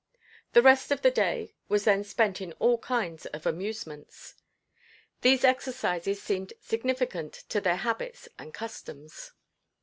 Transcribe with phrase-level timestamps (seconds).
[0.53, 4.33] The rest of the day was then spent in all kinds of amusements.
[5.21, 9.33] These exercises seemed significant to their habits and customs.